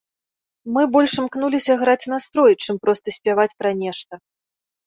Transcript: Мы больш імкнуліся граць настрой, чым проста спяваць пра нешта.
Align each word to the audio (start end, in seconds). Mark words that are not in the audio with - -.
Мы 0.77 0.85
больш 0.95 1.13
імкнуліся 1.23 1.73
граць 1.81 2.09
настрой, 2.13 2.53
чым 2.65 2.75
проста 2.87 3.07
спяваць 3.19 3.55
пра 3.61 3.75
нешта. 3.87 4.13